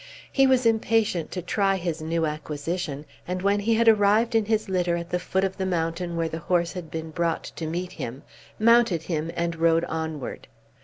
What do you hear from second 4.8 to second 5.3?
at the